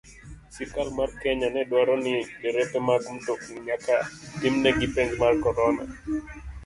Sirkal 0.53 0.89
mar 0.97 1.09
Kenya 1.21 1.47
ne 1.51 1.61
dwaro 1.69 1.95
ni 2.05 2.13
derepe 2.41 2.77
mag 2.87 3.01
mtokni 3.15 3.57
nyaka 3.67 3.95
timnegi 4.39 4.87
penj 4.95 5.11
mar 5.21 5.33
corona 5.43 5.83